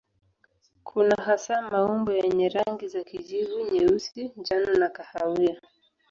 Kuna 0.83 1.15
hasa 1.25 1.61
maumbo 1.61 2.13
yenye 2.13 2.49
rangi 2.49 2.87
za 2.87 3.03
kijivu, 3.03 3.65
nyeusi, 3.73 4.31
njano 4.37 4.73
na 4.73 4.89
kahawia. 4.89 5.57